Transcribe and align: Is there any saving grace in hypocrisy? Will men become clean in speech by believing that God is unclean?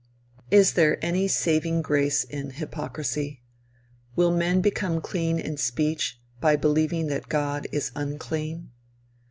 Is 0.49 0.73
there 0.73 0.97
any 1.05 1.27
saving 1.27 1.83
grace 1.83 2.23
in 2.23 2.49
hypocrisy? 2.57 3.43
Will 4.15 4.35
men 4.35 4.59
become 4.59 4.99
clean 4.99 5.37
in 5.37 5.57
speech 5.57 6.19
by 6.39 6.55
believing 6.55 7.05
that 7.05 7.29
God 7.29 7.67
is 7.71 7.91
unclean? 7.95 8.71